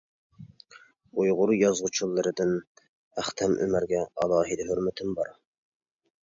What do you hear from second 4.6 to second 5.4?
ھۆرمىتىم بار.